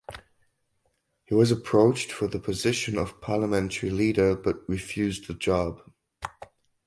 He 1.25 1.35
was 1.35 1.51
approached 1.51 2.11
for 2.11 2.25
the 2.25 2.39
position 2.39 2.97
of 2.97 3.21
parliamentary 3.21 3.91
leader 3.91 4.35
but 4.35 4.67
refused 4.67 5.27
the 5.27 5.35
job. 5.35 5.79